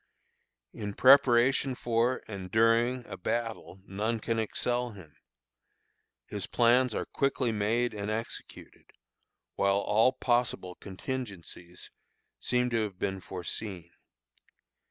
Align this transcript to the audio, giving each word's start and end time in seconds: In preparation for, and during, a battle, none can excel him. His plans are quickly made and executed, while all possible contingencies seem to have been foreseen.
In 0.73 0.95
preparation 0.95 1.75
for, 1.75 2.23
and 2.27 2.49
during, 2.49 3.05
a 3.05 3.15
battle, 3.17 3.83
none 3.85 4.19
can 4.19 4.39
excel 4.39 4.93
him. 4.93 5.15
His 6.25 6.47
plans 6.47 6.95
are 6.95 7.05
quickly 7.05 7.51
made 7.51 7.93
and 7.93 8.09
executed, 8.09 8.87
while 9.53 9.77
all 9.77 10.13
possible 10.13 10.73
contingencies 10.73 11.91
seem 12.39 12.71
to 12.71 12.81
have 12.81 12.97
been 12.97 13.21
foreseen. 13.21 13.91